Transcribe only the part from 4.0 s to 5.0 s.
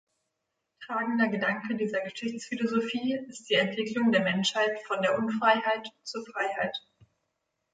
der Menschheit von